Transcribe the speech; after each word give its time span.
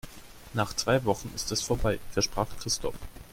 Nach 0.55 0.73
zwei 0.73 1.05
Wochen 1.05 1.31
ist 1.35 1.51
es 1.51 1.61
vorbei, 1.61 1.99
versprach 2.09 2.47
Christoph. 2.59 2.95